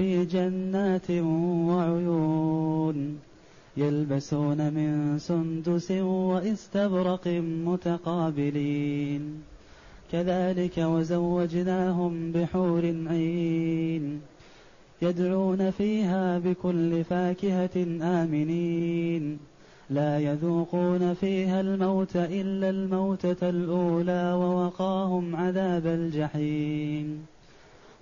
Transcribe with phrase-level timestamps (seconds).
[0.00, 1.10] في جنات
[1.68, 3.18] وعيون
[3.76, 7.28] يلبسون من سندس واستبرق
[7.66, 9.42] متقابلين.
[10.12, 14.20] كذلك وزوجناهم بحور عين
[15.02, 19.38] يدعون فيها بكل فاكهة آمنين.
[19.90, 27.26] لا يذوقون فيها الموت إلا الموتة الأولى ووقاهم عذاب الجحيم.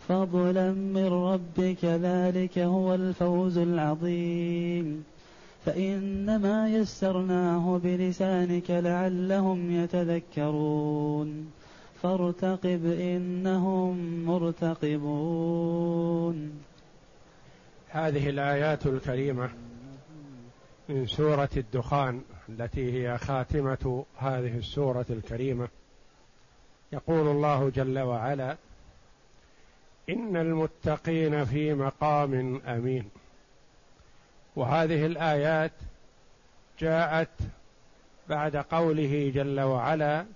[0.08, 5.04] فضلا من ربك ذلك هو الفوز العظيم.
[5.66, 11.52] فإنما يسرناه بلسانك لعلهم يتذكرون.
[12.02, 15.72] فارتقب إنهم مرتقبون.
[17.88, 19.50] هذه الآيات الكريمة
[20.88, 25.68] من سورة الدخان التي هي خاتمة هذه السورة الكريمة.
[26.92, 28.56] يقول الله جل وعلا
[30.10, 33.10] إن المتقين في مقام أمين.
[34.56, 35.72] وهذه الآيات
[36.78, 37.28] جاءت
[38.28, 40.26] بعد قوله جل وعلا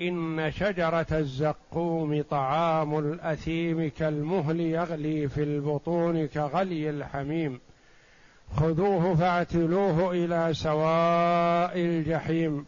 [0.00, 7.60] إن شجرة الزقوم طعام الأثيم كالمهل يغلي في البطون كغلي الحميم.
[8.56, 12.66] خذوه فاعتلوه إلى سواء الجحيم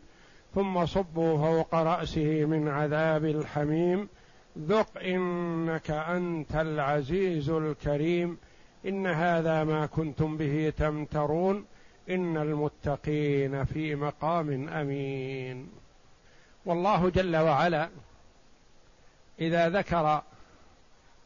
[0.55, 4.09] ثم صبوا فوق رأسه من عذاب الحميم.
[4.59, 8.39] ذق إنك أنت العزيز الكريم.
[8.87, 11.65] إن هذا ما كنتم به تمترون.
[12.11, 15.69] إن المتقين في مقام أمين.
[16.65, 17.89] والله جل وعلا
[19.41, 20.23] إذا ذكر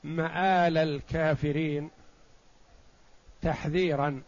[0.04, 1.90] مآل الكافرين
[3.42, 4.22] تحذيرا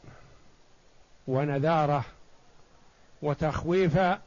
[1.27, 2.05] ونذاره
[3.22, 4.21] وتخويفا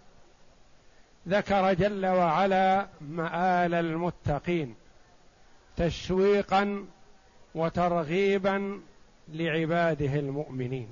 [1.27, 4.75] ذكر جل وعلا مآل المتقين
[5.77, 6.85] تشويقا
[7.55, 8.81] وترغيبا
[9.27, 10.91] لعباده المؤمنين.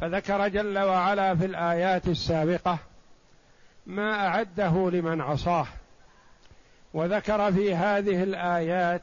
[0.00, 2.78] فذكر جل وعلا في الآيات السابقة
[3.86, 5.66] ما أعده لمن عصاه
[6.94, 9.02] وذكر في هذه الآيات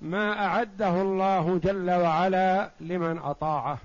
[0.00, 3.78] ما أعده الله جل وعلا لمن أطاعه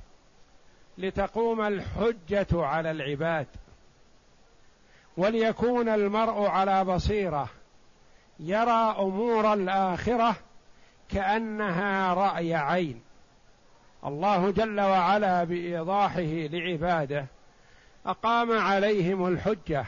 [0.98, 3.48] لتقوم الحجة على العباد.
[5.18, 7.50] وليكون المرء على بصيرة
[8.40, 10.36] يرى أمور الآخرة
[11.10, 13.02] كأنها رأي عين.
[14.06, 17.26] الله جل وعلا بإيضاحه لعباده
[18.06, 19.86] أقام عليهم الحجة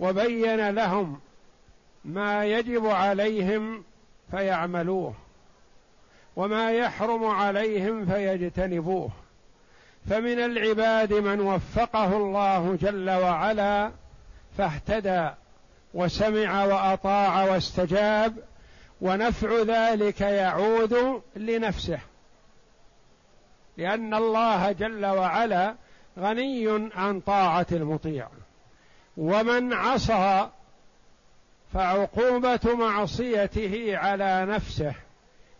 [0.00, 1.20] وبين لهم
[2.04, 3.84] ما يجب عليهم
[4.30, 5.14] فيعملوه
[6.36, 9.10] وما يحرم عليهم فيجتنبوه.
[10.08, 13.90] فمن العباد من وفقه الله جل وعلا
[14.58, 15.30] فاهتدى
[15.94, 18.36] وسمع وأطاع واستجاب
[19.00, 21.98] ونفع ذلك يعود لنفسه.
[23.76, 25.74] لأن الله جل وعلا
[26.18, 28.28] غني عن طاعة المطيع.
[29.16, 30.48] ومن عصى
[31.74, 34.94] فعقوبة معصيته على نفسه.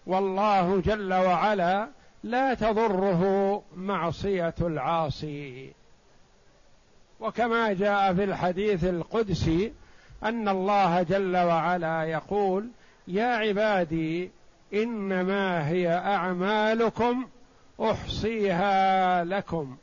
[0.06, 1.88] والله جل وعلا
[2.22, 5.72] لا تضره معصية العاصي.
[7.20, 9.72] وكما جاء في الحديث القدسي
[10.22, 12.68] أن الله جل وعلا يقول
[13.08, 14.30] يا عبادي
[14.74, 17.28] إنما هي أعمالكم
[17.80, 19.76] أحصيها لكم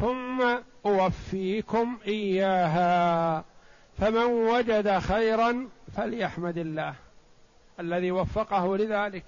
[0.00, 3.44] ثم أوفيكم إياها
[3.98, 6.94] فمن وجد خيرا فليحمد الله.
[7.80, 9.24] الذي وفقه لذلك.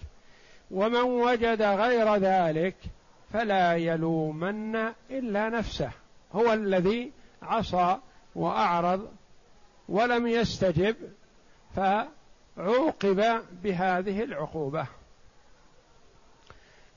[0.72, 2.76] ومن وجد غير ذلك
[3.32, 4.76] فلا يلومن
[5.10, 5.90] إلا نفسه.
[6.32, 7.98] هو الذي عصى
[8.34, 9.08] وأعرض
[9.88, 10.96] ولم يستجب
[11.76, 14.86] فعوقب بهذه العقوبة.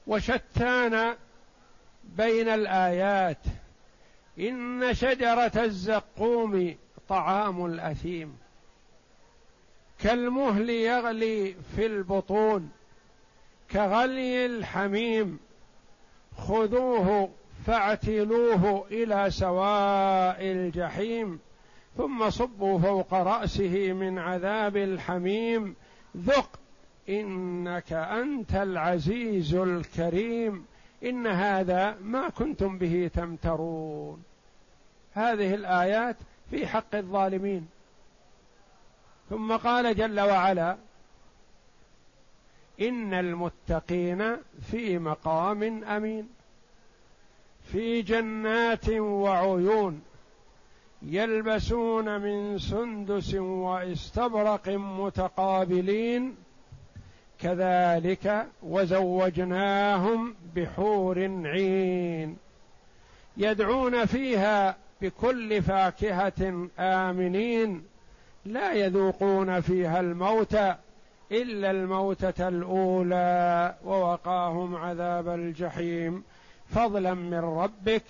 [0.08, 1.16] وشتان
[2.04, 3.44] بين الآيات.
[4.40, 6.76] إن شجرة الزقوم
[7.10, 8.38] طعام الأثيم.
[10.00, 12.72] كالمهل يغلي في البطون.
[13.72, 15.40] كغلي الحميم
[16.38, 17.30] خذوه
[17.66, 21.40] فاعتلوه إلى سواء الجحيم
[21.98, 25.76] ثم صبوا فوق رأسه من عذاب الحميم
[26.18, 26.60] ذق
[27.10, 30.66] إنك أنت العزيز الكريم
[31.04, 34.24] إن هذا ما كنتم به تمترون.
[35.14, 36.16] هذه الآيات
[36.50, 37.68] في حق الظالمين.
[39.30, 40.78] ثم قال جل وعلا
[42.82, 44.38] إن المتقين
[44.72, 46.30] في مقام أمين
[47.72, 50.02] في جنات وعيون
[51.02, 56.36] يلبسون من سندس واستبرق متقابلين.
[57.40, 62.38] كذلك وزوجناهم بحور عين
[63.38, 67.84] يدعون فيها بكل فاكهة آمنين.
[68.46, 70.58] لا يذوقون فيها الموت
[71.32, 76.24] إلا الموتة الأولى ووقاهم عذاب الجحيم.
[76.70, 78.04] فضلا من ربك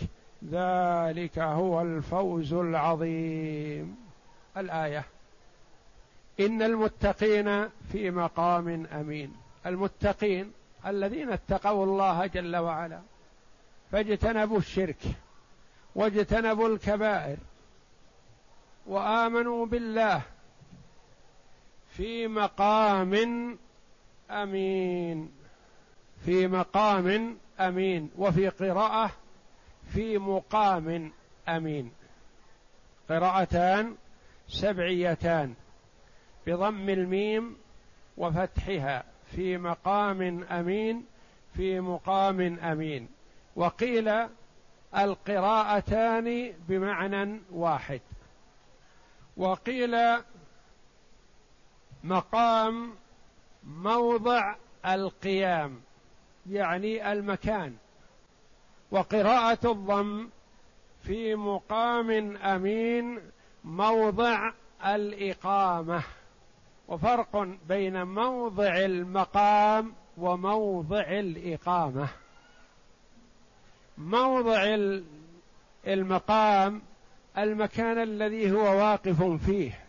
[0.52, 3.96] ذلك هو الفوز العظيم.
[4.58, 5.06] الآية
[6.40, 9.34] إن المتقين في مقام أمين.
[9.66, 10.52] المتقين
[10.86, 13.00] الذين اتقوا الله جل وعلا
[13.92, 15.02] فاجتنبوا الشرك
[15.96, 17.38] واجتنبوا الكبائر
[18.86, 20.22] وآمنوا بالله
[21.98, 23.14] في مقام
[24.32, 25.32] أمين.
[26.26, 28.10] في مقام أمين.
[28.18, 29.12] وفي قراءة
[29.94, 31.12] في مقام
[31.50, 31.92] أمين.
[33.10, 33.96] قراءتان
[34.48, 35.54] سبعيتان
[36.48, 37.58] بضم الميم
[38.18, 39.04] وفتحها.
[39.36, 41.06] في مقام أمين
[41.54, 43.08] في مقام أمين.
[43.56, 44.12] وقيل
[44.98, 48.02] القراءتان بمعنى واحد.
[49.38, 49.96] وقيل
[52.06, 52.96] مقام
[53.64, 54.56] موضع
[54.86, 55.82] القيام
[56.50, 57.76] يعني المكان.
[58.92, 60.30] وقراءة الضم
[61.04, 63.20] في مقام أمين
[63.64, 64.52] موضع
[64.86, 66.04] الإقامة.
[66.88, 72.08] وفرق بين موضع المقام وموضع الإقامة.
[73.98, 74.78] موضع
[75.88, 76.82] المقام
[77.38, 79.85] المكان الذي هو واقف فيه.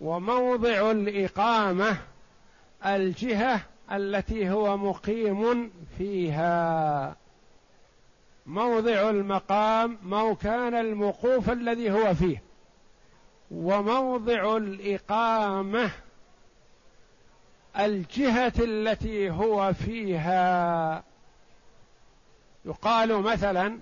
[0.00, 1.96] وموضع الإقامة
[2.86, 3.60] الجهة
[3.92, 7.16] التي هو مقيم فيها.
[8.46, 12.42] موضع المقام موكان الموقوف الذي هو فيه.
[13.50, 15.90] وموضع الإقامة
[17.78, 21.04] الجهة التي هو فيها.
[22.64, 23.78] يقال مثلا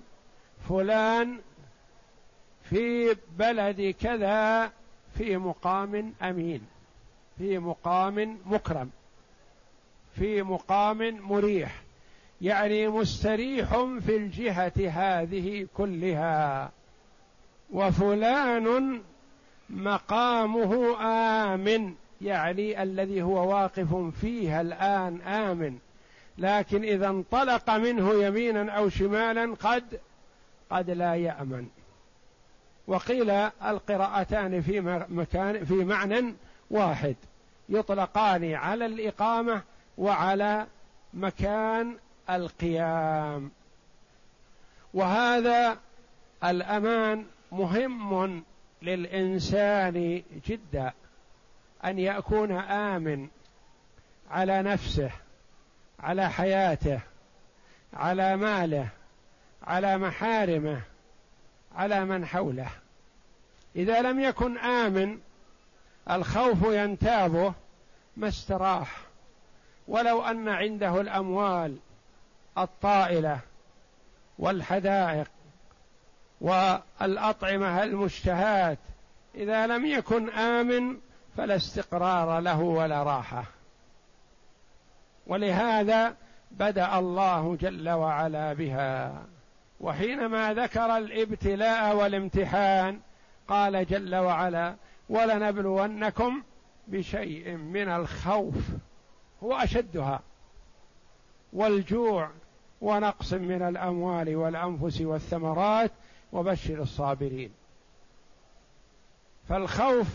[0.69, 1.39] فلان
[2.69, 4.71] في بلد كذا
[5.17, 6.61] في مقام أمين
[7.37, 8.89] في مقام مكرم
[10.15, 11.81] في مقام مريح
[12.41, 13.69] يعني مستريح
[14.05, 16.71] في الجهة هذه كلها.
[17.73, 19.01] وفلان
[19.69, 25.77] مقامه آمن يعني الذي هو واقف فيها الآن آمن.
[26.37, 29.99] لكن إذا انطلق منه يمينا أو شمالا قد
[30.69, 31.67] قد لا يأمن.
[32.87, 33.29] وقيل
[33.65, 36.33] القراءتان في مكان في معنى
[36.69, 37.15] واحد.
[37.69, 39.61] يطلقان على الإقامة
[39.97, 40.67] وعلى
[41.13, 41.97] مكان
[42.29, 43.51] القيام.
[44.93, 45.77] وهذا
[46.43, 48.43] الأمان مهم
[48.81, 50.91] للإنسان جدا
[51.85, 53.27] أن يكون آمن
[54.31, 55.11] على نفسه
[55.99, 56.99] على حياته
[57.93, 58.87] على ماله
[59.63, 60.81] على محارمه
[61.75, 62.69] على من حوله.
[63.77, 65.19] إذا لم يكن آمن
[66.11, 67.53] الخوف ينتابه
[68.17, 68.97] ما استراح.
[69.87, 71.77] ولو أن عنده الأموال
[72.57, 73.39] الطائلة
[74.39, 75.27] والحدائق
[76.41, 78.77] والأطعمة المشتهات
[79.35, 80.97] إذا لم يكن آمن
[81.37, 83.43] فلا استقرار له ولا راحة.
[85.27, 86.15] ولهذا
[86.51, 89.23] بدأ الله جل وعلا بها.
[89.79, 92.99] وحينما ذكر الابتلاء والامتحان
[93.47, 94.75] قال جل وعلا
[95.09, 96.43] ولنبلونكم
[96.87, 98.55] بشيء من الخوف.
[99.43, 100.19] هو أشدها.
[101.53, 102.29] والجوع
[102.81, 105.91] ونقص من الأموال والأنفس والثمرات
[106.33, 107.51] وبشر الصابرين.
[109.49, 110.07] فالخوف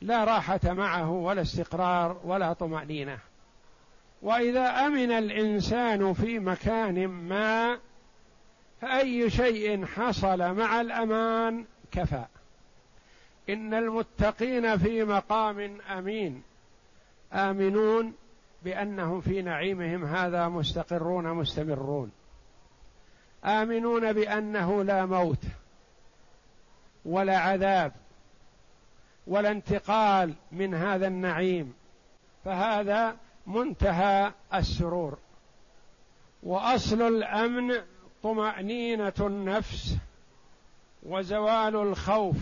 [0.00, 3.18] لا راحة معه ولا استقرار ولا طمأنينة.
[4.22, 7.78] وإذا أمن الإنسان في مكان ما
[8.80, 12.24] فأي شيء حصل مع الأمان كفى.
[13.48, 16.42] إن المتقين في مقام أمين.
[17.32, 18.12] آمنون
[18.62, 20.04] بأنهم في نعيمهم.
[20.04, 22.12] هذا مستقرون مستمرون.
[23.44, 25.44] آمنون بأنه لا موت
[27.04, 27.92] ولا عذاب
[29.26, 31.74] ولا انتقال من هذا النعيم.
[32.44, 35.18] فهذا منتهى السرور.
[36.42, 37.74] وأصل الأمن
[38.22, 39.96] طمأنينة النفس.
[41.02, 42.36] وزوال الخوف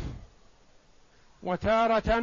[1.42, 2.22] وتارة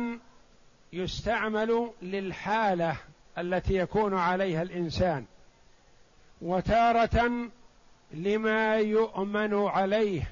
[0.93, 2.97] يستعمل للحالة
[3.37, 5.25] التي يكون عليها الإنسان
[6.41, 7.31] وتارة
[8.11, 10.29] لما يؤمن عليه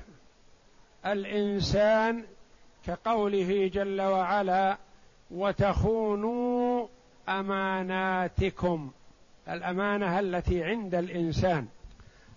[1.05, 2.23] الإنسان
[2.85, 4.77] كقوله جل وعلا
[5.31, 6.87] وتخونوا
[7.29, 8.91] أماناتكم
[9.49, 11.67] الأمانة التي عند الإنسان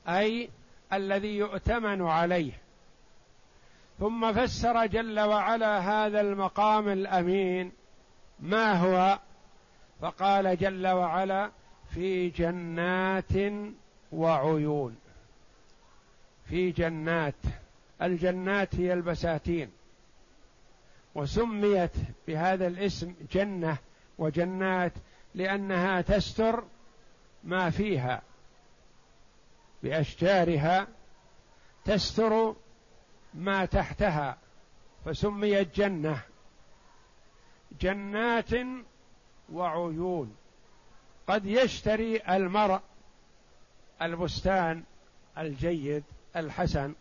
[0.09, 0.51] أي
[0.93, 2.53] الذي يؤتمن عليه.
[3.99, 7.73] ثم فسر جل وعلا هذا المقام الأمين.
[8.41, 9.19] ما هو؟
[10.01, 11.51] فقال جل وعلا
[11.95, 13.33] في جنات
[14.13, 14.97] وعيون.
[16.45, 17.35] في جنات.
[18.03, 19.71] الجنات هي البساتين.
[21.15, 21.93] وسميت
[22.27, 23.77] بهذا الاسم جنة
[24.19, 24.93] وجنات
[25.35, 26.65] لأنها تستر
[27.45, 28.23] ما فيها.
[29.83, 30.87] بأشجارها
[31.85, 32.55] تستر
[33.35, 34.39] ما تحتها
[35.05, 36.21] فسميت جنة.
[37.81, 38.51] جنات
[39.53, 40.37] وعيون.
[41.27, 42.81] قد يشتري المرء
[44.03, 44.83] البستان
[45.39, 46.05] الجيد
[46.37, 46.95] الحسن.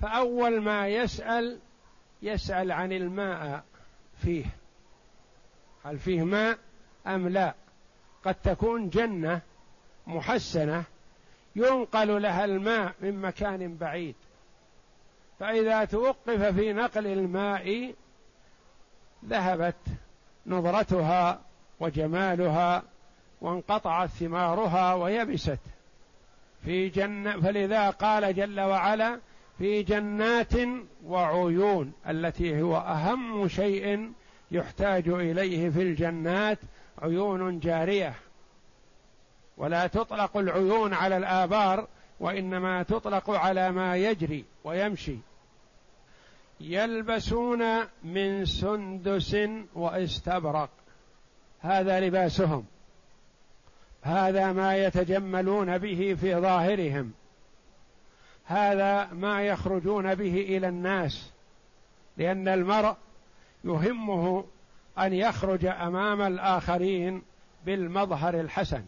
[0.00, 1.58] فأول ما يسأل
[2.22, 3.64] يسأل عن الماء
[4.22, 4.44] فيه.
[5.84, 6.58] هل فيه ماء
[7.06, 7.54] أم لا؟
[8.24, 9.40] قد تكون جنة
[10.06, 10.84] محسنة
[11.56, 14.14] ينقل لها الماء من مكان بعيد.
[15.40, 17.94] فإذا توقف في نقل الماء
[19.24, 19.76] ذهبت
[20.46, 21.40] نظرتها
[21.80, 22.82] وجمالها
[23.40, 25.58] وانقطعت ثمارها ويبست
[26.64, 27.40] في جنة.
[27.40, 29.20] فلذا قال جل وعلا
[29.58, 30.52] في جنات
[31.04, 34.12] وعيون التي هو أهم شيء
[34.50, 36.58] يحتاج إليه في الجنات
[37.02, 38.14] عيون جارية.
[39.56, 41.88] ولا تطلق العيون على الآبار
[42.20, 44.44] وإنما تطلق على ما يجري.
[44.64, 45.16] ويمشي.
[46.60, 47.62] يلبسون
[48.04, 49.36] من سندس
[49.74, 50.70] واستبرق.
[51.60, 52.64] هذا لباسهم.
[54.02, 57.12] هذا ما يتجملون به في ظاهرهم.
[58.44, 61.30] هذا ما يخرجون به إلى الناس.
[62.16, 62.96] لأن المرء
[63.64, 64.44] يهمه
[64.98, 67.22] أن يخرج أمام الآخرين
[67.66, 68.84] بالمظهر الحسن.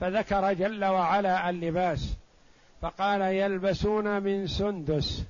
[0.00, 2.16] فذكر جل وعلا اللباس.
[2.82, 5.24] فقال يلبسون من سندس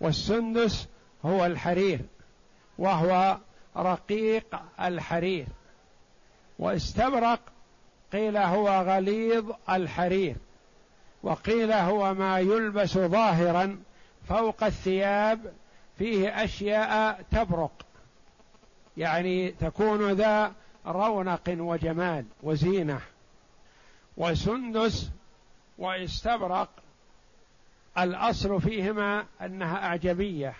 [0.00, 0.88] والسندس
[1.24, 2.00] هو الحرير
[2.78, 3.38] وهو
[3.76, 5.46] رقيق الحرير.
[6.58, 7.40] واستبرق
[8.12, 10.36] قيل هو غليظ الحرير
[11.22, 13.82] وقيل هو ما يلبس ظاهرا
[14.28, 15.52] فوق الثياب
[15.98, 17.86] فيه أشياء تبرق.
[18.96, 20.52] يعني تكون ذا
[20.86, 23.00] رونق وجمال وزينة.
[24.16, 25.10] وسندس
[25.78, 26.68] واستبرق
[27.98, 30.54] الأصل فيهما أنها اعجبيه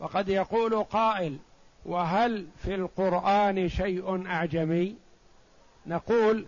[0.00, 1.38] وقد يقول قائل
[1.84, 4.96] وهل في القرآن شيء أعجمي؟
[5.86, 6.46] نقول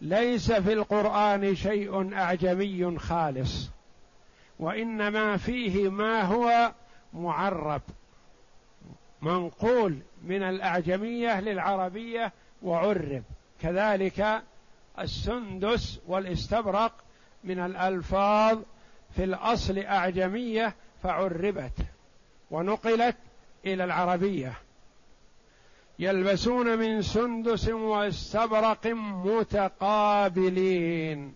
[0.00, 3.70] ليس في القرآن شيء أعجمي خالص
[4.58, 6.72] وإنما فيه ما هو
[7.14, 7.82] معرب.
[9.22, 12.32] منقول من الأعجمية للعربية
[12.62, 13.22] وعرب.
[13.60, 14.42] كذلك
[14.98, 16.92] السندس والاستبرق
[17.44, 18.58] من الألفاظ
[19.16, 21.72] في الأصل أعجمية فعربت
[22.50, 23.16] ونقلت
[23.66, 24.52] إلى العربية.
[25.98, 28.86] يلبسون من سندس واستبرق
[29.26, 31.34] متقابلين.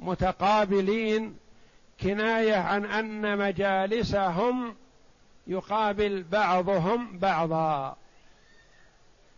[0.00, 1.36] متقابلين
[2.02, 4.74] كناية عن أن مجالسهم
[5.46, 7.96] يقابل بعضهم بعضا.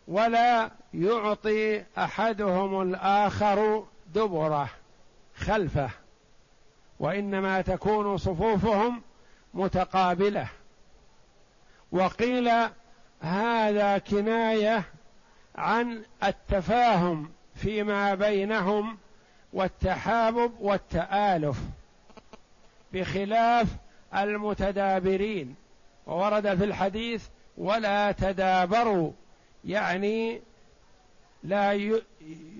[0.08, 4.68] ولا يعطي أحدهم الآخر دبره
[5.36, 5.90] خلفه.
[7.00, 9.02] وإنما تكون صفوفهم
[9.54, 10.48] متقابلة.
[11.92, 12.50] وقيل
[13.20, 14.82] هذا كناية
[15.56, 18.98] عن التفاهم فيما بينهم
[19.52, 21.58] والتحابب والتآلف
[22.92, 23.68] بخلاف
[24.14, 25.54] المتدابرين.
[26.06, 27.26] وورد في الحديث
[27.58, 29.12] ولا تدابروا
[29.64, 30.40] يعني
[31.42, 31.72] لا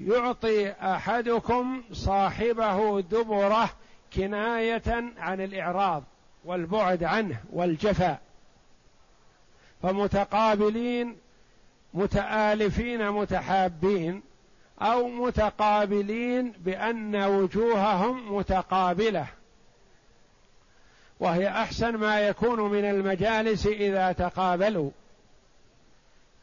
[0.00, 3.70] يعطي أحدكم صاحبه دبره
[4.17, 6.02] كناية عن الإعراض
[6.45, 8.21] والبعد عنه والجفاء.
[9.83, 11.17] فمتقابلين
[11.95, 14.23] متآلفين متحابين
[14.83, 19.26] أو متقابلين بأن وجوههم متقابلة.
[21.21, 24.90] وهي أحسن ما يكون من المجالس إذا تقابلوا.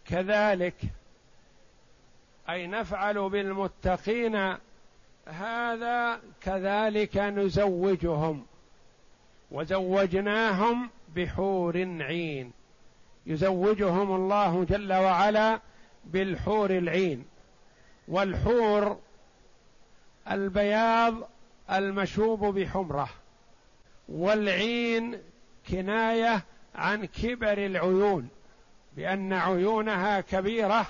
[0.05, 0.75] كذلك
[2.49, 4.55] أي نفعل بالمتقين
[5.27, 8.45] هذا كذلك نزوجهم.
[9.51, 12.51] وزوجناهم بحور عين
[13.25, 15.59] يزوجهم الله جل وعلا
[16.05, 17.25] بالحور العين.
[18.07, 18.97] والحور
[20.31, 21.15] البياض
[21.71, 23.09] المشوب بحمره.
[24.09, 25.19] والعين
[25.69, 26.43] كناية
[26.75, 28.29] عن كبر العيون
[28.95, 30.87] بأن عيونها كبيرة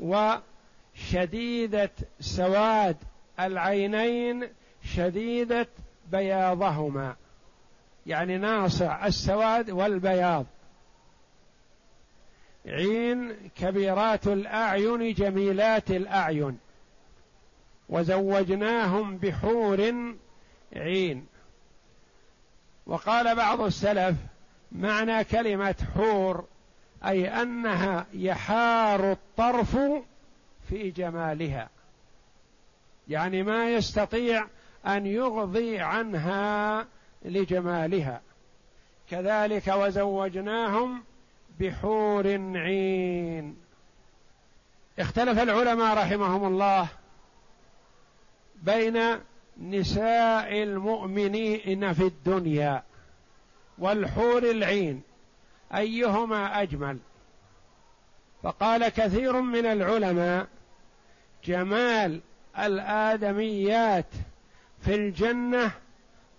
[0.00, 2.96] وشديدة سواد
[3.40, 4.48] العينين
[4.84, 5.68] شديدة
[6.12, 7.16] بياضهما.
[8.06, 10.46] يعني ناصع السواد والبياض.
[12.66, 16.58] عين كبيرات الأعين جميلات الأعين.
[17.88, 19.94] وزوجناهم بحور
[20.76, 21.26] عين.
[22.86, 24.16] وقال بعض السلف
[24.72, 26.44] معنى كلمة حور
[27.04, 29.76] أي أنها يحار الطرف
[30.68, 31.68] في جمالها.
[33.08, 34.46] يعني ما يستطيع
[34.86, 36.86] أن يغضي عنها
[37.24, 38.20] لجمالها.
[39.10, 41.02] كذلك وزوجناهم
[41.60, 43.56] بحور عين.
[44.98, 46.88] اختلف العلماء رحمهم الله
[48.62, 49.18] بين
[49.60, 52.82] نساء المؤمنين في الدنيا
[53.78, 55.02] والحور العين.
[55.74, 56.98] أيهما أجمل؟
[58.42, 60.46] فقال كثير من العلماء
[61.44, 62.20] جمال
[62.58, 64.06] الآدميات
[64.80, 65.70] في الجنة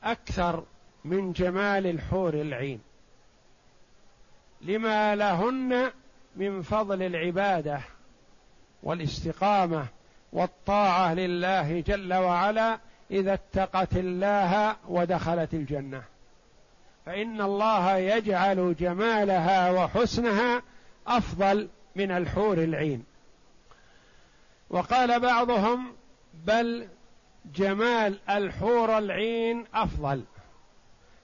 [0.03, 0.63] أكثر
[1.05, 2.81] من جمال الحور العين.
[4.61, 5.91] لما لهن
[6.35, 7.81] من فضل العبادة
[8.83, 9.85] والاستقامة
[10.33, 12.79] والطاعة لله جل وعلا
[13.11, 16.03] إذا اتقت الله ودخلت الجنة.
[17.05, 20.61] فإن الله يجعل جمالها وحسنها
[21.07, 23.03] أفضل من الحور العين.
[24.69, 25.98] وقال بعضهم
[26.45, 26.87] بل
[27.55, 30.23] جمال الحور العين أفضل.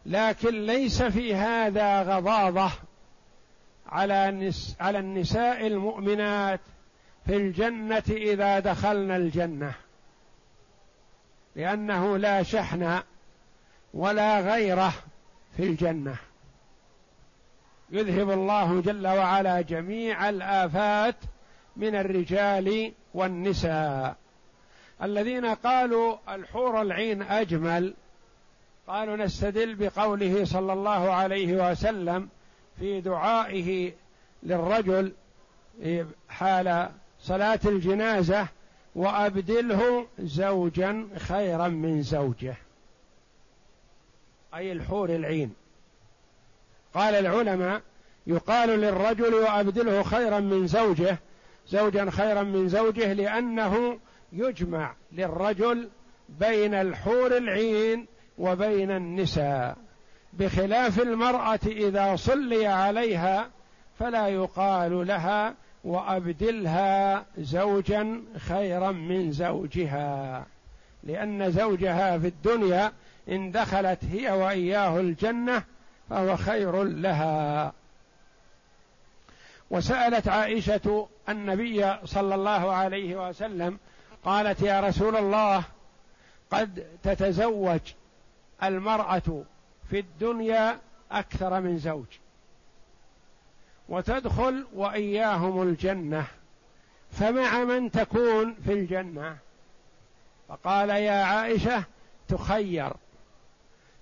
[0.06, 2.72] لكن ليس في هذا غضاضة
[3.88, 6.60] على على النساء المؤمنات
[7.26, 9.74] في الجنة إذا دخلنا الجنة.
[11.56, 13.00] لأنه لا شحن
[13.94, 14.94] ولا غيره
[15.58, 16.16] في الجنة.
[17.92, 21.16] يذهب الله جل وعلا جميع الآفات
[21.76, 24.16] من الرجال والنساء.
[25.04, 27.94] الذين قالوا الحور العين أجمل
[28.88, 32.30] قالوا نستدل بقوله صلى الله عليه وسلم
[32.80, 33.94] في دعائه
[34.44, 35.12] للرجل
[36.30, 36.90] حال
[37.22, 38.48] صلاة الجنازة
[38.96, 42.56] وأبدله زوجا خيرا من زوجه
[44.56, 45.54] أي الحور العين.
[46.94, 47.82] قال العلماء
[48.28, 51.18] يقال للرجل وابدله خيرا من زوجه
[51.68, 54.00] زوجا خيرا من زوجه لأنه
[54.34, 55.90] يجمع للرجل
[56.30, 58.06] بين الحور العين
[58.38, 59.78] وبين النساء
[60.34, 63.50] بخلاف المرأة إذا صلي عليها
[64.00, 70.46] فلا يقال لها وأبدلها زوجا خيرا من زوجها
[71.04, 72.92] لأن زوجها في الدنيا
[73.30, 75.64] إن دخلت هي وإياه الجنة
[76.10, 77.74] فهو خير لها.
[79.70, 83.78] وسألت عائشة النبي صلى الله عليه وسلم
[84.26, 85.64] قالت يا رسول الله
[86.52, 87.80] قد تتزوج
[88.64, 89.44] المرأة
[89.90, 90.80] في الدنيا
[91.12, 92.06] أكثر من زوج.
[93.90, 96.28] وتدخل وإياهم الجنة
[97.12, 99.38] فمع من تكون في الجنة؟
[100.50, 101.84] فقال يا عائشة
[102.28, 102.94] تخير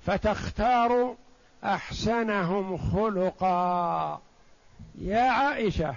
[0.05, 1.15] فتختار
[1.63, 4.21] أحسنهم خلقا.
[4.95, 5.95] يا عائشة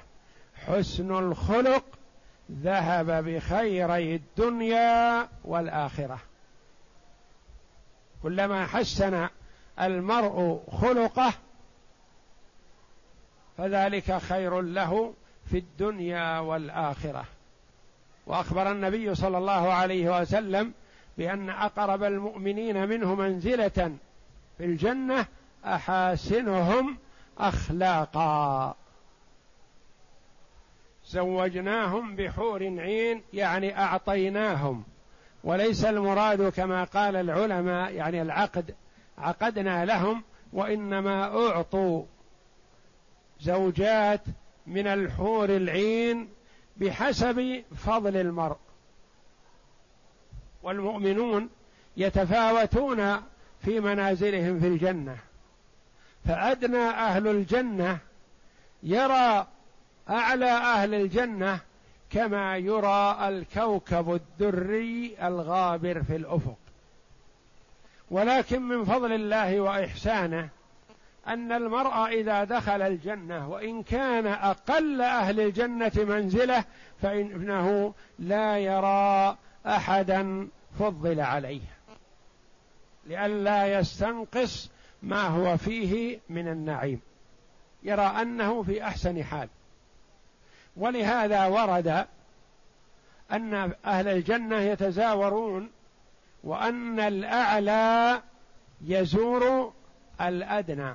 [0.67, 1.85] حسن الخلق
[2.53, 6.19] ذهب بخيري الدنيا والآخرة.
[8.23, 9.29] كلما حسن
[9.81, 11.33] المرء خلقه
[13.59, 15.15] فذلك خير له
[15.51, 17.25] في الدنيا والآخرة.
[18.27, 20.73] وأخبر النبي صلى الله عليه وسلم
[21.19, 23.97] بأن أقرب المؤمنين منه منزلة
[24.59, 25.27] في الجنة
[25.65, 26.99] أحاسنهم
[27.39, 28.75] أخلاقا.
[31.07, 34.85] زوجناهم بحور عين يعني أعطيناهم.
[35.45, 38.75] وليس المراد كما قال العلماء يعني العقد
[39.19, 42.05] عقدنا لهم وإنما أعطوا
[43.41, 44.21] زوجات
[44.67, 46.29] من الحور العين
[46.77, 48.57] بحسب فضل المرء.
[50.63, 51.49] والمؤمنون
[51.97, 53.17] يتفاوتون
[53.61, 55.19] في منازلهم في الجنة.
[56.25, 57.99] فأدنى أهل الجنة
[58.83, 59.47] يرى
[60.11, 61.61] أعلى أهل الجنة
[62.11, 66.57] كما يرى الكوكب الدري الغابر في الأفق.
[68.11, 70.49] ولكن من فضل الله وإحسانه
[71.29, 76.65] أن المرء إذا دخل الجنة وإن كان أقل أهل الجنة منزلة
[77.03, 81.61] فإنه لا يرى أحدا فضل عليه.
[83.07, 84.71] لئلا يستنقص
[85.03, 87.01] ما هو فيه من النعيم.
[87.83, 89.49] يرى أنه في أحسن حال.
[90.77, 92.07] ولهذا ورد
[93.33, 95.71] أن أهل الجنة يتزاورون
[96.45, 98.23] وأن الأعلى
[98.85, 99.73] يزور
[100.21, 100.95] الأدنى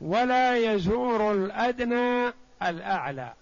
[0.00, 3.32] ولا يزور الأدنى الأعلى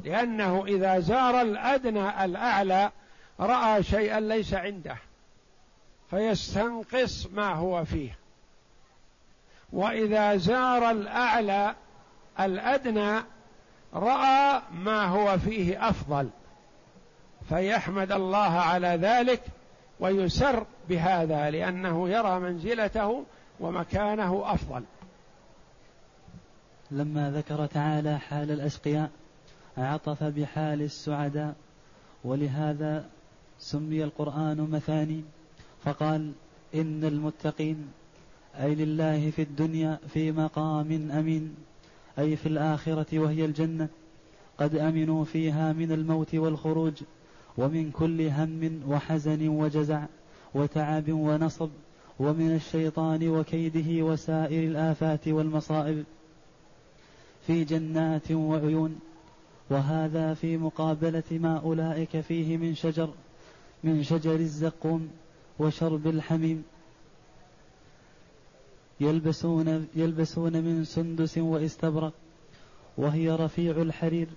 [0.00, 2.90] لأنه إذا زار الأدنى الأعلى
[3.40, 4.96] رأى شيئا ليس عنده
[6.10, 8.18] فيستنقص ما هو فيه.
[9.72, 11.74] وإذا زار الأعلى
[12.40, 13.20] الأدنى
[13.94, 16.28] رأى ما هو فيه أفضل
[17.48, 19.42] فيحمد الله على ذلك
[20.00, 23.24] ويسر بهذا لأنه يرى منزلته
[23.60, 24.82] ومكانه أفضل.
[26.90, 29.10] لما ذكر تعالى حال الأشقياء
[29.78, 31.54] عطف بحال السعداء
[32.24, 33.08] ولهذا
[33.58, 35.24] سمي القرآن مثاني
[35.84, 36.32] فقال
[36.74, 37.92] إن المتقين
[38.60, 41.56] أي لله في الدنيا في مقام أمين.
[42.18, 43.88] أي في الآخرة وهي الجنة
[44.58, 46.92] قد أمنوا فيها من الموت والخروج
[47.58, 50.04] ومن كل هم وحزن وجزع
[50.54, 51.70] وتعب ونصب
[52.20, 56.04] ومن الشيطان وكيده وسائر الآفات والمصائب.
[57.46, 58.98] في جنات وعيون
[59.70, 63.10] وهذا في مقابلة ما أولئك فيه من شجر
[63.84, 65.08] من شجر الزقوم
[65.58, 66.64] وشرب الحميم.
[69.00, 72.12] يلبسون يلبسون من سندس واستبرق
[72.96, 74.28] وهي رفيع الحرير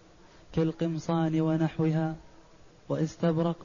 [0.53, 2.15] كالقمصان ونحوها
[2.89, 3.57] واستبرق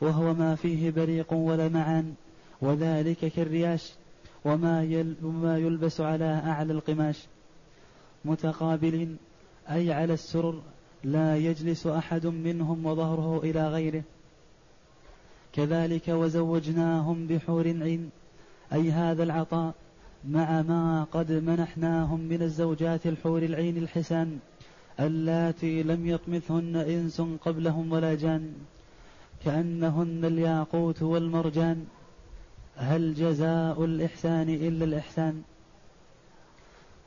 [0.00, 2.14] وهو ما فيه بريق ولمعان
[2.62, 3.92] وذلك كالرياش
[4.44, 4.80] وما
[5.22, 7.26] وما يلبس على أعلى القماش.
[8.24, 9.16] متقابلين
[9.70, 10.62] أي على السرر
[11.04, 14.02] لا يجلس أحد منهم وظهره إلى غيره.
[15.52, 18.10] كذلك وزوجناهم بحور عين
[18.72, 19.74] أي هذا العطاء
[20.24, 24.38] مع ما قد منحناهم من الزوجات الحور العين الحسان
[25.00, 28.52] اللاتي لم يطمثهن إنس قبلهم ولا جان.
[29.44, 31.86] كأنهن الياقوت والمرجان
[32.76, 35.42] هل جزاء الإحسان إلا الإحسان؟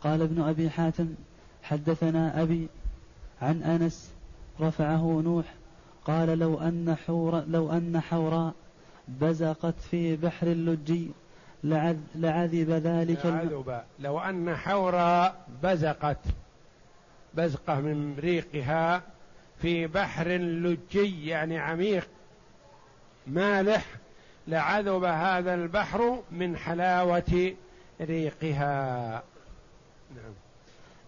[0.04, 1.16] قال ابن أبي حاتم
[1.64, 2.68] حدثنا أبي
[3.42, 4.12] عن أنس
[4.62, 5.54] رفعه نوح
[6.06, 8.54] قال لو أن حور لو أن حوراء
[9.08, 11.08] بزقت في بحر اللجي
[11.64, 13.82] لعذب ذلك لعذب.
[14.00, 16.18] لو أن حورا بزقت
[17.34, 19.02] بزقة من ريقها
[19.62, 22.08] في بحر لجي يعني عميق
[23.28, 23.86] مالح
[24.48, 27.54] لعذب هذا البحر من حلاوة
[28.02, 29.24] ريقها.
[30.16, 30.34] نعم.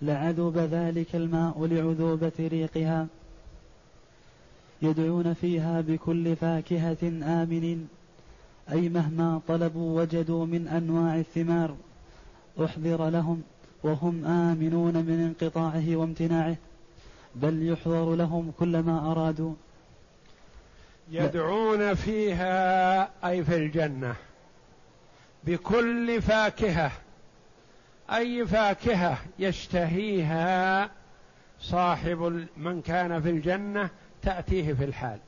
[0.01, 3.07] لعذب ذلك الماء لعذوبة ريقها
[4.81, 6.97] يدعون فيها بكل فاكهة
[7.43, 7.87] آمنين.
[8.71, 11.75] أي مهما طلبوا وجدوا من أنواع الثمار
[12.65, 13.43] أحضر لهم
[13.83, 16.55] وهم آمنون من انقطاعه وامتناعه
[17.35, 19.53] بل يحضر لهم كل ما أرادوا.
[21.11, 24.15] يدعون فيها أي في الجنة
[25.43, 26.91] بكل فاكهة
[28.13, 30.89] أي فاكهة يشتهيها
[31.59, 33.89] صاحب من كان في الجنة
[34.21, 35.19] تأتيه في الحال.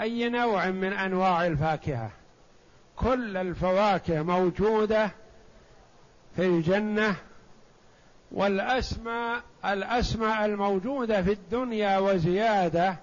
[0.00, 2.10] أي نوع من أنواع الفاكهة؟
[2.96, 5.10] كل الفواكه موجودة
[6.36, 7.16] في الجنة
[8.32, 12.96] والأسماء الأسماء الموجودة في الدنيا وزيادة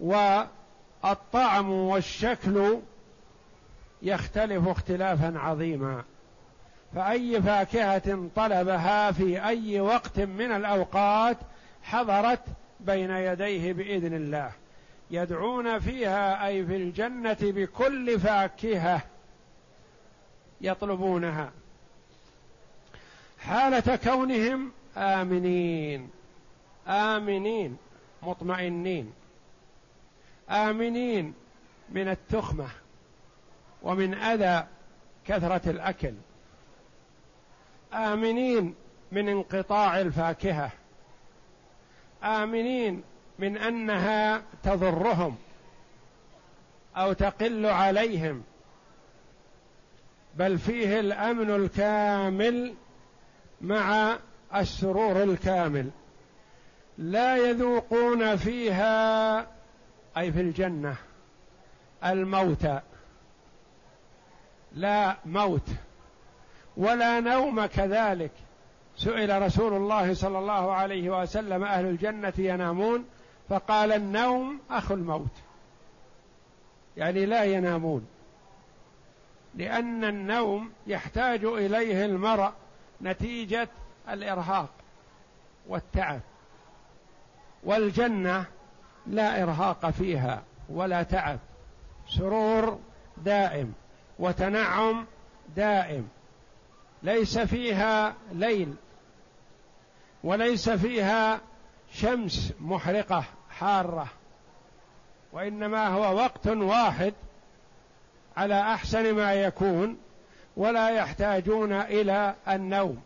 [0.00, 2.78] والطعم والشكل
[4.02, 6.04] يختلف اختلافا عظيما.
[6.94, 11.36] فأي فاكهة طلبها في أي وقت من الأوقات
[11.82, 12.42] حضرت
[12.80, 14.52] بين يديه بإذن الله.
[15.12, 19.02] يدعون فيها أي في الجنة بكل فاكهة
[20.60, 21.52] يطلبونها.
[23.40, 26.10] حالة كونهم آمنين.
[26.88, 27.76] آمنين
[28.22, 29.12] مطمئنين.
[30.50, 31.34] آمنين
[31.88, 32.68] من التخمة
[33.82, 34.66] ومن أذى
[35.26, 36.14] كثرة الأكل.
[37.92, 38.74] آمنين
[39.12, 40.70] من انقطاع الفاكهة.
[42.22, 43.02] آمنين
[43.38, 45.36] من أنها تضرهم
[46.96, 48.42] أو تقل عليهم
[50.34, 52.74] بل فيه الأمن الكامل
[53.60, 54.16] مع
[54.54, 55.90] السرور الكامل.
[56.98, 59.38] لا يذوقون فيها
[60.16, 60.96] أي في الجنة
[62.04, 62.66] الموت.
[64.72, 65.68] لا موت
[66.76, 68.30] ولا نوم كذلك.
[68.96, 73.04] سئل رسول الله صلى الله عليه وسلم أهل الجنة ينامون؟
[73.52, 75.30] فقال النوم أخو الموت.
[76.96, 78.06] يعني لا ينامون.
[79.54, 82.52] لأن النوم يحتاج إليه المرء
[83.02, 83.68] نتيجة
[84.08, 84.68] الإرهاق
[85.68, 86.20] والتعب.
[87.64, 88.44] والجنة
[89.06, 91.38] لا إرهاق فيها ولا تعب.
[92.08, 92.78] سرور
[93.16, 93.74] دائم
[94.18, 95.06] وتنعم
[95.56, 96.08] دائم.
[97.02, 98.74] ليس فيها ليل
[100.24, 101.40] وليس فيها
[101.90, 103.24] شمس محرقة.
[103.52, 104.06] حارة
[105.32, 107.14] وإنما هو وقت واحد
[108.36, 109.96] على أحسن ما يكون
[110.56, 113.02] ولا يحتاجون إلى النوم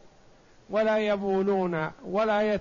[0.70, 2.54] ولا يبولون ولا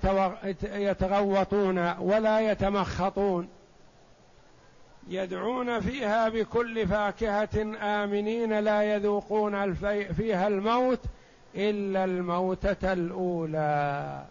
[0.63, 3.49] يتغوطون ولا يتمخطون.
[5.07, 9.73] يدعون فيها بكل فاكهة آمنين لا يذوقون
[10.13, 10.99] فيها الموت
[11.55, 14.25] إلا الموتة الأولى.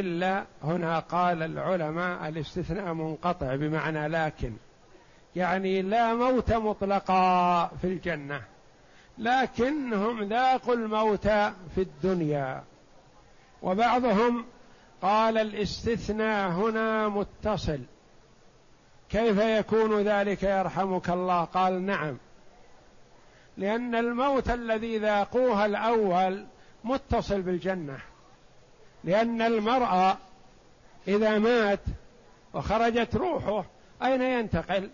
[0.00, 4.52] إلا هنا قال العلماء الاستثناء منقطع بمعنى لكن.
[5.36, 8.42] يعني لا موت مطلقا في الجنة
[9.18, 11.28] لكنهم ذاقوا الموت
[11.74, 12.64] في الدنيا.
[13.62, 14.44] وبعضهم
[15.02, 17.80] قال الاستثناء هنا متصل.
[19.08, 22.16] كيف يكون ذلك يرحمك الله؟ قال نعم.
[23.56, 26.46] لأن الموت الذي ذاقوه الأول
[26.84, 27.98] متصل بالجنة.
[29.06, 30.16] لأن المرأة
[31.08, 31.80] إذا مات
[32.54, 33.64] وخرجت روحه
[34.02, 34.90] أين ينتقل؟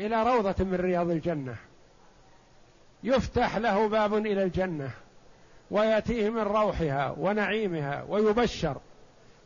[0.00, 1.56] إلى روضة من رياض الجنة.
[3.02, 4.90] يفتح له باب إلى الجنة
[5.70, 8.76] ويأتيه من روحها ونعيمها ويبشر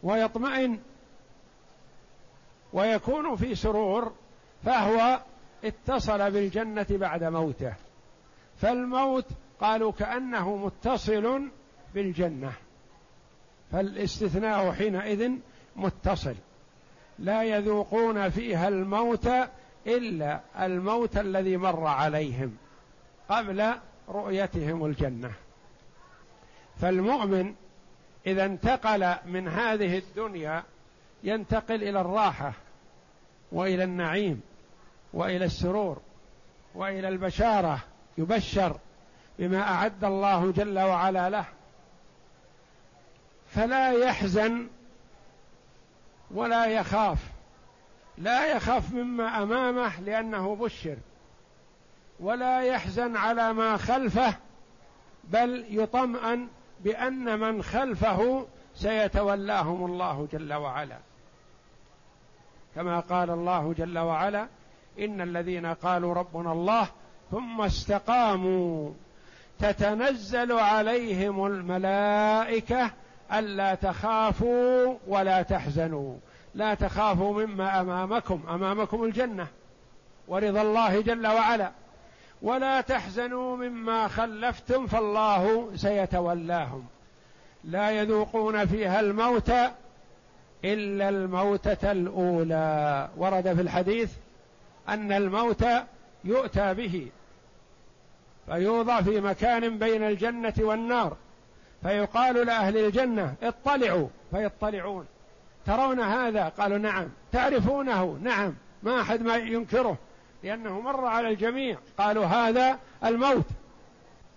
[0.02, 0.80] ويطمئن
[2.72, 4.12] ويكون في سرور
[4.64, 5.20] فهو
[5.64, 7.74] اتصل بالجنة بعد موته.
[8.56, 9.26] فالموت
[9.60, 11.42] قالوا كأنه متصل
[11.94, 12.52] بالجنة.
[13.72, 15.30] فالاستثناء حينئذ
[15.76, 16.34] متصل.
[17.18, 19.28] لا يذوقون فيها الموت
[19.86, 22.56] إلا الموت الذي مر عليهم
[23.28, 23.74] قبل
[24.08, 25.32] رؤيتهم الجنة.
[26.80, 27.54] فالمؤمن
[28.26, 30.62] إذا انتقل من هذه الدنيا
[31.24, 32.52] ينتقل إلى الراحة
[33.52, 34.40] وإلى النعيم
[35.12, 36.00] وإلى السرور
[36.74, 37.78] وإلى البشارة
[38.18, 38.76] يبشر
[39.38, 41.44] بما أعد الله جل وعلا له.
[43.54, 44.66] فلا يحزن
[46.30, 47.18] ولا يخاف.
[48.18, 50.96] لا يخاف مما أمامه لأنه بشر.
[52.20, 54.34] ولا يحزن على ما خلفه
[55.24, 56.48] بل يطمئن
[56.80, 60.98] بأن من خلفه سيتولاهم الله جل وعلا.
[62.74, 64.46] كما قال الله جل وعلا
[64.98, 66.88] إن الذين قالوا ربنا الله
[67.30, 68.90] ثم استقاموا
[69.58, 72.90] تتنزل عليهم الملائكة
[73.32, 76.16] ألا تخافوا ولا تحزنوا.
[76.54, 79.46] لا تخافوا مما أمامكم أمامكم الجنة
[80.28, 81.70] ورضا الله جل وعلا.
[82.42, 86.84] ولا تحزنوا مما خلفتم فالله سيتولاهم.
[87.64, 89.52] لا يذوقون فيها الموت
[90.64, 93.08] إلا الموتة الأولى.
[93.16, 94.12] ورد في الحديث
[94.88, 95.64] أن الموت
[96.24, 97.08] يؤتى به
[98.46, 101.16] فيوضع في مكان بين الجنة والنار.
[101.82, 105.06] فيقال لأهل الجنة اطلعوا فيطلعون.
[105.66, 107.08] ترون هذا؟ قالوا نعم.
[107.32, 108.54] تعرفونه؟ نعم.
[108.82, 109.98] ما أحد ما ينكره
[110.42, 111.78] لأنه مر على الجميع.
[111.98, 113.46] قالوا هذا الموت.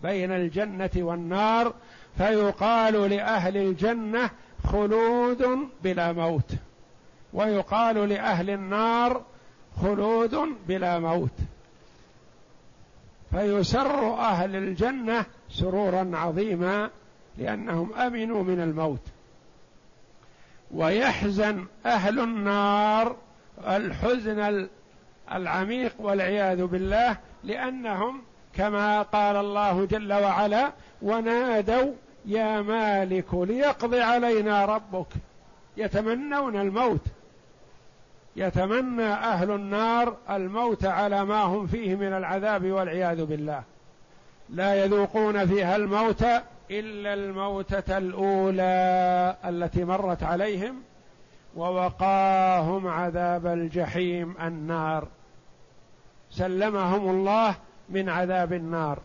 [0.04, 1.74] بين الجنة والنار
[2.18, 4.30] فيقال لأهل الجنة
[4.72, 6.52] خلود بلا موت.
[7.34, 9.22] ويقال لأهل النار
[9.82, 11.40] خلود بلا موت.
[13.32, 16.90] فيسر أهل الجنة سرورا عظيما
[17.38, 19.08] لأنهم آمنوا من الموت.
[20.72, 23.16] ويحزن أهل النار
[23.68, 24.68] الحزن
[25.32, 28.22] العميق والعياذ بالله لأنهم
[28.56, 31.94] كما قال الله جل وعلا ونادوا
[32.26, 35.08] يا مالك ليقضي علينا ربك.
[35.78, 37.06] يتمنون الموت.
[38.36, 43.64] يتمنى أهل النار الموت على ما هم فيه من العذاب والعياذ بالله.
[44.50, 46.26] لا يذوقون فيها الموت
[46.72, 50.76] إلا الموتة الأولى التي مرت عليهم
[51.56, 55.08] ووقاهم عذاب الجحيم النار.
[56.32, 57.56] سلمهم الله
[57.90, 59.00] من عذاب النار.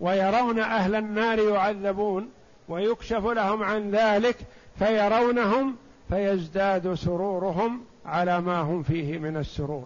[0.00, 2.30] ويرون أهل النار يعذبون
[2.68, 4.36] ويكشف لهم عن ذلك
[4.78, 5.76] فيرونهم
[6.08, 9.84] فيزداد سرورهم على ما هم فيه من السرور.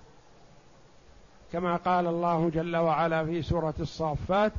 [1.53, 4.53] كما قال الله جل وعلا في سورة الصافات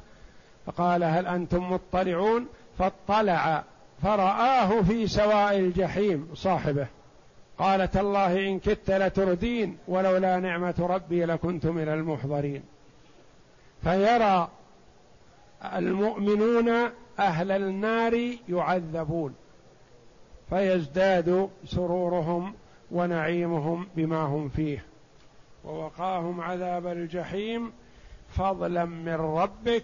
[0.67, 2.47] فقال هل أنتم مطلعون؟
[2.79, 3.63] فاطلع
[4.03, 6.87] فرآه في سواء الجحيم صاحبه.
[7.57, 12.63] قال تالله إن كدت لتردين ولولا نعمة ربي لكنت من المحضرين.
[13.83, 14.49] فيرى
[15.75, 19.35] المؤمنون أهل النار يعذبون.
[20.49, 22.53] فيزداد سرورهم
[22.91, 24.85] ونعيمهم بما هم فيه.
[25.65, 27.71] ووقاهم عذاب الجحيم
[28.29, 29.83] فضلا من ربك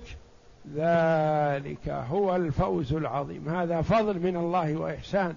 [0.76, 3.49] ذلك هو الفوز العظيم.
[3.49, 5.36] هذا فضل من الله وإحسان.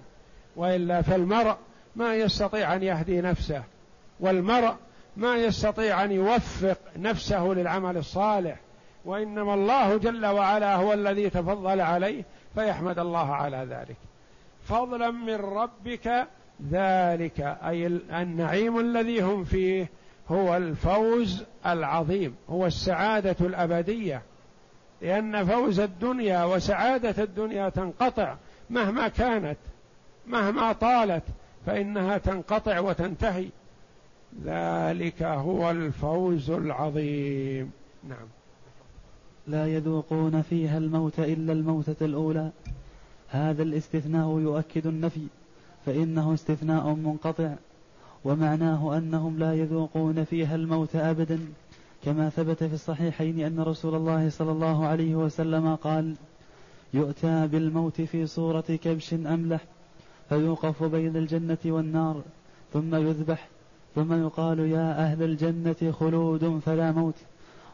[0.55, 1.55] وإلا فالمرء
[1.95, 3.63] ما يستطيع أن يهدي نفسه
[4.19, 4.73] والمرء
[5.17, 8.59] ما يستطيع أن يوفق نفسه للعمل الصالح
[9.05, 12.23] وإنما الله جل وعلا هو الذي تفضل عليه
[12.55, 13.97] فيحمد الله على ذلك.
[14.63, 16.27] فضلا من ربك
[16.71, 19.89] ذلك أي النعيم الذي هم فيه
[20.31, 24.21] هو الفوز العظيم هو السعادة الأبدية.
[25.01, 28.35] لأن فوز الدنيا وسعادة الدنيا تنقطع.
[28.69, 29.57] مهما كانت
[30.27, 31.23] مهما طالت
[31.65, 33.49] فإنها تنقطع وتنتهي.
[34.43, 37.71] ذلك هو الفوز العظيم.
[38.09, 38.27] نعم.
[39.47, 42.51] لا يذوقون فيها الموت إلا الموتة الأولى.
[43.29, 45.27] هذا الاستثناء يؤكد النفي
[45.85, 47.53] فإنه استثناء منقطع.
[48.25, 51.39] ومعناه أنهم لا يذوقون فيها الموت أبدا.
[52.03, 56.15] كما ثبت في الصحيحين أن رسول الله صلى الله عليه وسلم قال
[56.93, 59.65] يؤتى بالموت في صورة كبش أملح
[60.29, 62.21] فيوقف بين الجنة والنار
[62.73, 63.47] ثم يذبح
[63.95, 67.15] ثم يقال يا أهل الجنة خلود فلا موت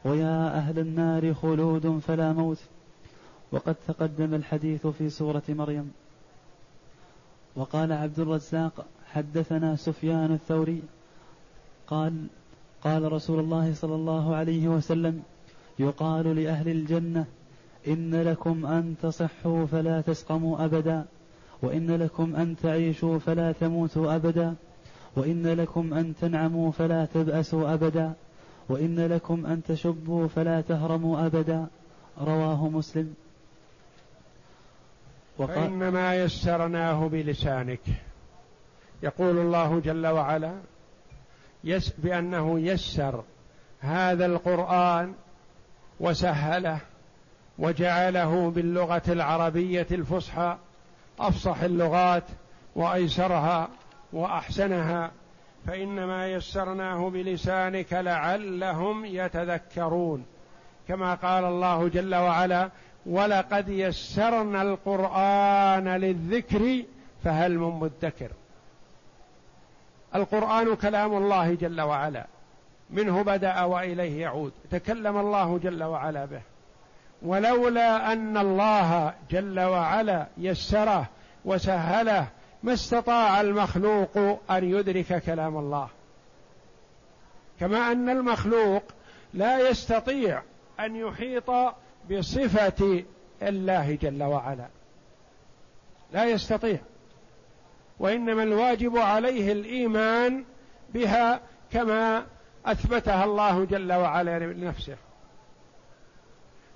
[0.06, 2.60] ويا أهل النار خلود فلا موت.
[3.52, 5.92] وقد تقدم الحديث في سورة مريم.
[7.56, 10.82] وقال عبد الرزاق حدثنا سفيان الثوري
[11.88, 12.28] قال
[12.84, 15.24] قال رسول الله صلى الله عليه وسلم
[15.80, 17.26] يقال لأهل الجنة
[17.88, 21.06] إن لكم أن تصحوا فلا تسقموا أبدا
[21.62, 24.56] وإن لكم أن تعيشوا فلا تموتوا أبدا
[25.16, 28.14] وإن لكم أن تنعموا فلا تبأسوا أبدا
[28.70, 31.68] وإن لكم أن تشبوا فلا تهرموا أبدا.
[32.22, 33.14] رواه مسلم.
[35.38, 37.80] فإنما يسرناه بلسانك.
[39.04, 40.54] يقول الله جل وعلا
[41.64, 43.24] يس بأنه يسر
[43.80, 45.14] هذا القرآن
[46.00, 46.80] وسهله
[47.60, 50.58] وجعله باللغة العربية الفصحى
[51.20, 52.24] أفصح اللغات
[52.76, 53.70] وأيسرها
[54.14, 55.12] وأحسنها
[55.68, 60.26] فإنما يسرناه بلسانك لعلهم يتذكرون.
[60.88, 62.70] كما قال الله جل وعلا
[63.06, 66.84] ولقد يسرنا القرآن للذكر
[67.24, 68.30] فهل من مدكر؟
[70.16, 72.26] القرآن كلام الله جل وعلا.
[72.90, 74.52] منه بدأ وإليه يعود.
[74.72, 76.42] تكلم الله جل وعلا به.
[77.22, 81.10] ولولا أن الله جل وعلا يسره
[81.46, 82.28] وسهله
[82.64, 84.18] ما استطاع المخلوق
[84.52, 85.90] أن يدرك كلام الله.
[87.60, 88.84] كما أن المخلوق
[89.34, 90.42] لا يستطيع
[90.80, 91.52] أن يحيط
[92.12, 93.04] بصفة
[93.42, 94.68] الله جل وعلا.
[96.14, 96.80] لا يستطيع.
[98.00, 100.46] وإنما الواجب عليه الإيمان
[100.94, 101.40] بها
[101.72, 102.26] كما
[102.66, 104.96] أثبتها الله جل وعلا لنفسه.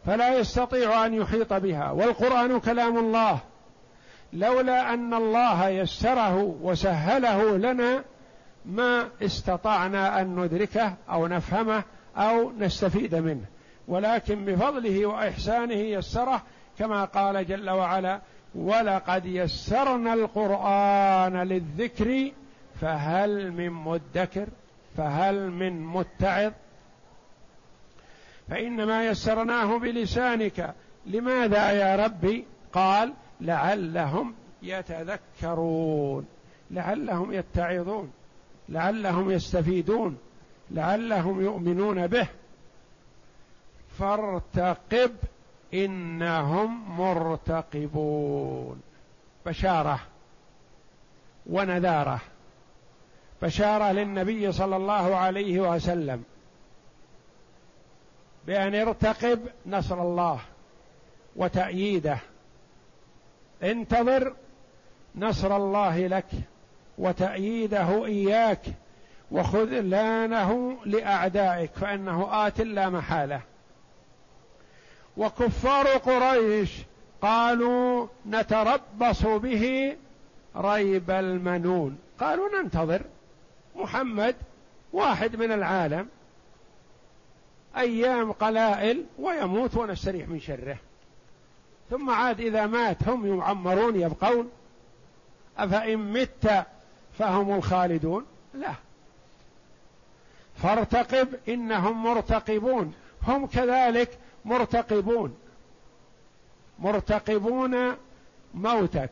[0.05, 1.91] فلا يستطيع أن يحيط بها.
[1.91, 3.39] والقرآن كلام الله.
[4.33, 8.03] لولا أن الله يسره وسهله لنا
[8.65, 11.83] ما استطعنا أن ندركه أو نفهمه
[12.17, 13.45] أو نستفيد منه.
[13.87, 16.41] ولكن بفضله وإحسانه يسره
[16.79, 18.21] كما قال جل وعلا
[18.55, 22.31] ولقد يسرنا القرآن للذكر
[22.81, 24.47] فهل من مدكر؟
[24.97, 26.51] فهل من متعظ؟
[28.49, 30.73] فإنما يسرناه بلسانك.
[31.05, 34.33] لماذا يا ربي؟ قال لعلهم
[34.63, 36.25] يتذكرون.
[36.71, 38.11] لعلهم يتعظون.
[38.69, 40.17] لعلهم يستفيدون.
[40.71, 42.27] لعلهم يؤمنون به.
[43.99, 45.11] فارتقب
[45.73, 48.81] إنهم مرتقبون.
[49.45, 49.99] بشارة
[51.49, 52.21] ونذارة.
[53.41, 56.23] بشارة للنبي صلى الله عليه وسلم.
[58.47, 60.39] بأن ارتقب نصر الله
[61.35, 62.17] وتأييده.
[63.63, 64.33] انتظر
[65.15, 66.25] نصر الله لك
[66.97, 68.61] وتأييده إياك
[69.31, 73.41] وخذلانه لأعدائك فإنه آت لا محالة.
[75.17, 76.71] وكفار قريش
[77.21, 79.95] قالوا نتربص به
[80.55, 81.97] ريب المنون.
[82.19, 83.01] قالوا ننتظر.
[83.75, 84.35] محمد
[84.93, 86.07] واحد من العالم.
[87.77, 90.77] أيام قلائل ويموت ونستريح من شره.
[91.89, 94.49] ثم عاد إذا مات هم يعمرون يبقون.
[95.57, 96.65] أفإن مت
[97.19, 98.73] فهم الخالدون؟ لا.
[100.63, 102.93] فارتقب إنهم مرتقبون.
[103.27, 104.17] هم كذلك
[104.47, 105.35] مرتقبون.
[106.79, 107.75] مرتقبون
[108.53, 109.11] موتك.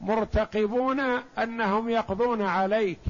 [0.00, 1.00] مرتقبون
[1.38, 3.00] أنهم يقضون عليك.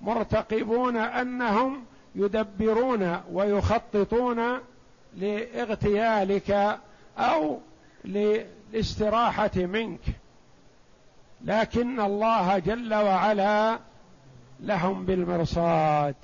[0.00, 4.58] مرتقبون أنهم يدبرون ويخططون
[5.16, 6.78] لإغتيالك
[7.18, 7.58] أو
[8.04, 10.00] للاستراحة منك.
[11.44, 13.78] لكن الله جل وعلا
[14.60, 16.14] لهم بالمرصاد.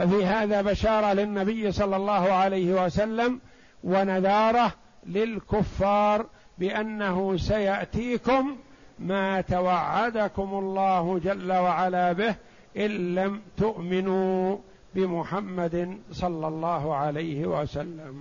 [0.00, 3.40] ففي هذا بشارة للنبي صلى الله عليه وسلم
[3.84, 4.72] ونذارة
[5.06, 6.26] للكفار
[6.58, 8.56] بأنه سيأتيكم
[8.98, 12.34] ما توعدكم الله جل وعلا به
[12.76, 14.56] إن لم تؤمنوا
[14.94, 18.14] بمحمد صلى الله عليه وسلم.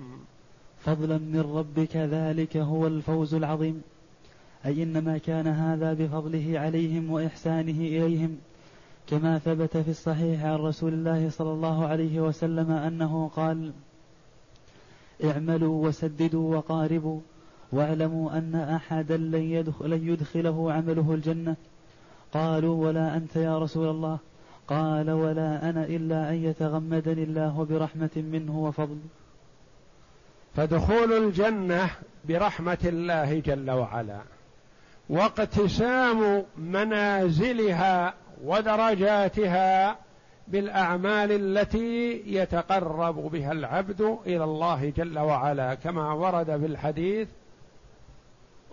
[0.79, 3.81] فضلا من ربك ذلك هو الفوز العظيم.
[4.65, 8.37] أي إنما كان هذا بفضله عليهم وإحسانه إليهم.
[9.09, 13.71] كما ثبت في الصحيح عن رسول الله صلى الله عليه وسلم أنه قال
[15.23, 17.19] اعملوا وسددوا وقاربوا
[17.71, 21.55] واعلموا أن أحدا لن, يدخل لن يدخله عمله الجنة.
[22.33, 24.17] قالوا ولا أنت يا رسول الله.
[24.67, 28.97] قال ولا أنا إلا أن يتغمدني الله برحمة منه وفضل.
[30.55, 31.89] فدخول الجنة
[32.25, 34.19] برحمة الله جل وعلا
[35.09, 38.13] واقتسام منازلها
[38.43, 39.97] ودرجاتها
[40.47, 45.75] بالأعمال التي يتقرب بها العبد إلى الله جل وعلا.
[45.75, 47.27] كما ورد في الحديث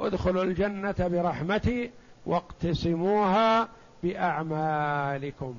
[0.01, 1.91] ادخلوا الجنة برحمتي
[2.27, 3.69] واقتسموها
[4.03, 5.55] بأعمالكم.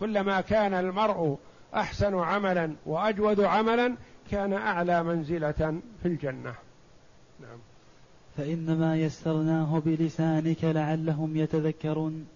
[0.00, 1.38] كلما كان المرء
[1.74, 3.96] أحسن عملا وأجود عملا
[4.30, 6.54] كان أعلى منزلة في الجنة.
[7.40, 7.58] نعم.
[8.36, 12.26] فإنما يسرناه بلسانك لعلهم يتذكرون.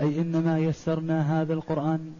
[0.00, 2.12] أي إنما يسرنا هذا القرآن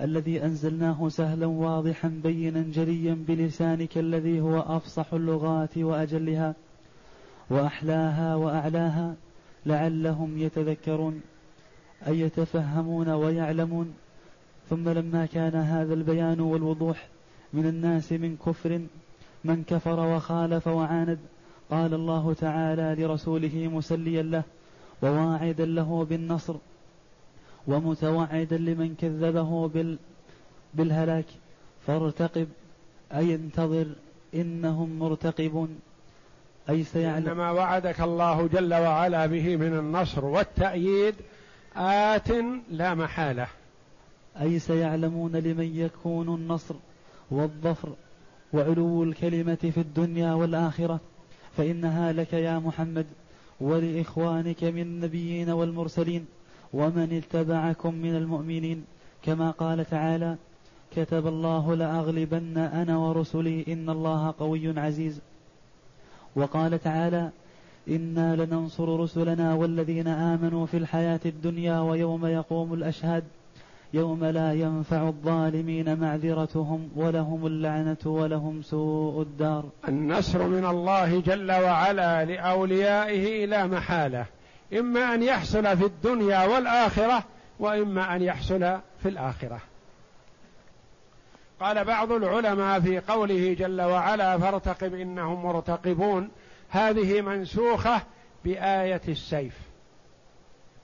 [0.00, 6.54] الذي أنزلناه سهلا واضحا بينا جليا بلسانك الذي هو أفصح اللغات وأجلها
[7.50, 9.14] وأحلاها وأعلاها
[9.66, 11.20] لعلهم يتذكرون
[12.06, 13.94] أي يتفهمون ويعلمون.
[14.70, 17.08] ثم لما كان هذا البيان والوضوح
[17.52, 18.80] من الناس من كفر
[19.44, 21.18] من كفر وخالف وعاند
[21.70, 24.42] قال الله تعالى لرسوله مسليا له
[25.02, 26.56] وواعدا له بالنصر
[27.66, 29.98] ومتوعدا لمن كذبه بال
[30.74, 31.24] بالهلاك.
[31.86, 32.48] فارتقب
[33.14, 33.86] أي انتظر
[34.34, 35.80] إنهم مرتقبون.
[36.70, 41.14] أي سيعلم إنما وعدك الله جل وعلا به من النصر والتأييد
[41.76, 42.28] آت
[42.70, 43.46] لا محالة.
[44.40, 46.74] أي سيعلمون لمن يكون النصر
[47.30, 47.92] والظفر
[48.52, 51.00] وعلو الكلمة في الدنيا والآخرة.
[51.56, 53.06] فإنها لك يا محمد
[53.60, 56.26] ولإخوانك من النبيين والمرسلين.
[56.76, 58.84] ومن اتبعكم من المؤمنين
[59.22, 60.36] كما قال تعالى
[60.96, 65.20] كتب الله لأغلبن أنا ورسلي إن الله قوي عزيز.
[66.36, 67.30] وقال تعالى
[67.88, 73.24] إنا لننصر رسلنا والذين آمنوا في الحياة الدنيا ويوم يقوم الأشهاد
[73.94, 79.64] يوم لا ينفع الظالمين معذرتهم ولهم اللعنة ولهم سوء الدار.
[79.88, 84.26] النصر من الله جل وعلا لأوليائه لا محالة.
[84.72, 87.24] إما أن يحصل في الدنيا والآخرة
[87.58, 89.60] وإما أن يحصل في الآخرة.
[91.60, 96.30] قال بعض العلماء في قوله جل وعلا فارتقب إنهم مرتقبون
[96.70, 98.02] هذه منسوخة
[98.44, 99.54] بآية السيف.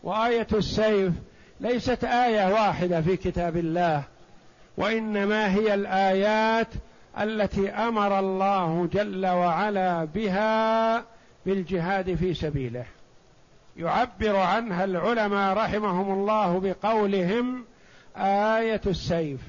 [0.02, 1.12] وآية السيف
[1.60, 4.02] ليست آية واحدة في كتاب الله
[4.76, 6.68] وإنما هي الآيات
[7.20, 11.04] التي أمر الله جل وعلا بها
[11.46, 12.84] بالجهاد في سبيله.
[13.76, 17.64] يعبر عنها العلماء رحمهم الله بقولهم
[18.16, 19.40] آية السيف.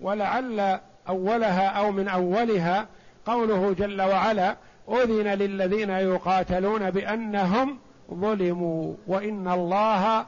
[0.00, 2.86] ولعل أولها أو من أولها
[3.26, 4.56] قوله جل وعلا
[4.88, 7.78] أذن للذين يقاتلون بأنهم
[8.14, 10.26] ظلموا وإن الله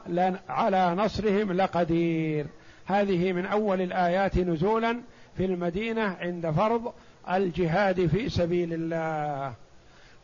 [0.49, 2.45] على نصرهم لقدير.
[2.85, 5.01] هذه من أول الآيات نزولا
[5.37, 6.93] في المدينة عند فرض
[7.31, 9.53] الجهاد في سبيل الله.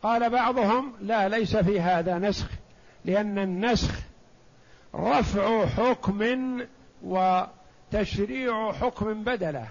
[0.02, 2.46] قال بعضهم لا ليس في هذا نسخ.
[3.04, 3.94] لأن النسخ
[4.94, 6.60] رفع حكم
[7.02, 9.66] وتشريع حكم بدلة.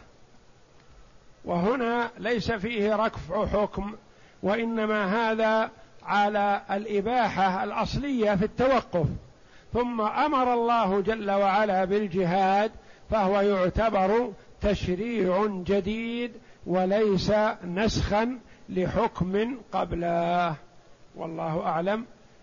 [1.46, 3.96] وهنا ليس فيه رفع حكم
[4.44, 5.72] وإنما هذا
[6.04, 9.08] على الإباحة الأصلية في التوقف.
[9.74, 12.72] ثم أمر الله جل وعلا بالجهاد
[13.10, 16.32] فهو يعتبر تشريع جديد
[16.66, 17.32] وليس
[17.64, 20.56] نسخا لحكم قبله.
[21.16, 22.06] والله أعلم.